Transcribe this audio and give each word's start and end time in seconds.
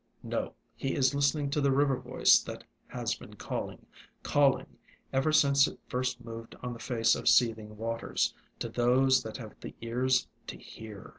No: 0.23 0.55
he 0.75 0.95
is 0.95 1.13
listening 1.13 1.51
to 1.51 1.61
the 1.61 1.69
river 1.71 1.95
voice 1.95 2.39
that 2.39 2.63
has 2.87 3.13
been 3.13 3.35
calling, 3.35 3.85
calling, 4.23 4.79
ever 5.13 5.31
since 5.31 5.67
it 5.67 5.77
first 5.85 6.25
moved 6.25 6.55
on 6.63 6.73
the 6.73 6.79
face 6.79 7.13
of 7.13 7.29
seething 7.29 7.77
waters, 7.77 8.33
to 8.57 8.69
those 8.69 9.21
that 9.21 9.37
have 9.37 9.51
ALONG 9.51 9.57
THE 9.61 9.67
WATERWAYS 9.79 9.79
35 9.79 9.79
the 9.79 9.85
ears 9.87 10.27
to* 10.47 10.57
hear. 10.57 11.09